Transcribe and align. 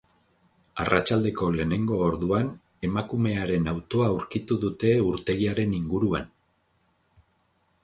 Arratsaldeko 0.83 1.49
lehenengo 1.55 1.99
orduan 2.05 2.49
emakumearen 2.89 3.69
autoa 3.75 4.09
aurkitu 4.15 4.59
dute 4.65 4.95
urtegiaren 5.13 5.79
inguruan. 5.83 6.29